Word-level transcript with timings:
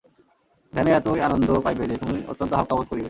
ধ্যানে 0.73 0.91
এতই 0.91 1.19
আনন্দ 1.21 1.49
পাইবে 1.59 1.83
যে, 1.87 1.95
তুমি 1.97 2.15
অত্যন্ত 2.27 2.51
হালকা 2.53 2.73
বোধ 2.75 2.87
করিবে। 2.87 2.99